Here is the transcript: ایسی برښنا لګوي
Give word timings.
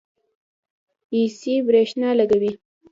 ایسی 1.15 1.53
برښنا 1.67 2.09
لګوي 2.19 2.51